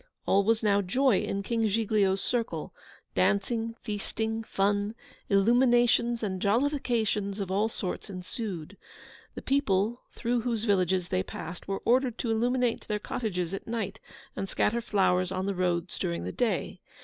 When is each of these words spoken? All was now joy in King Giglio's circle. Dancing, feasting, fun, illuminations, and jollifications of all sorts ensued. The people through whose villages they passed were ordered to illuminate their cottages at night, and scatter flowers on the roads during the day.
All 0.25 0.43
was 0.43 0.63
now 0.63 0.81
joy 0.81 1.19
in 1.19 1.43
King 1.43 1.67
Giglio's 1.67 2.21
circle. 2.21 2.73
Dancing, 3.13 3.75
feasting, 3.83 4.41
fun, 4.41 4.95
illuminations, 5.29 6.23
and 6.23 6.41
jollifications 6.41 7.39
of 7.39 7.51
all 7.51 7.69
sorts 7.69 8.09
ensued. 8.09 8.77
The 9.35 9.43
people 9.43 10.01
through 10.11 10.41
whose 10.41 10.63
villages 10.63 11.09
they 11.09 11.21
passed 11.21 11.67
were 11.67 11.83
ordered 11.85 12.17
to 12.17 12.31
illuminate 12.31 12.87
their 12.87 12.97
cottages 12.97 13.53
at 13.53 13.67
night, 13.67 13.99
and 14.35 14.49
scatter 14.49 14.81
flowers 14.81 15.31
on 15.31 15.45
the 15.45 15.53
roads 15.53 15.99
during 15.99 16.23
the 16.23 16.31
day. 16.31 16.81